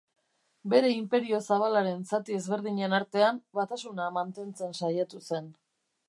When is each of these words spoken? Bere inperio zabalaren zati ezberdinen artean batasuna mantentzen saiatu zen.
Bere 0.73 0.87
inperio 0.93 1.41
zabalaren 1.49 1.99
zati 2.13 2.37
ezberdinen 2.37 2.95
artean 2.99 3.37
batasuna 3.59 4.07
mantentzen 4.15 4.73
saiatu 4.81 5.21
zen. 5.29 5.53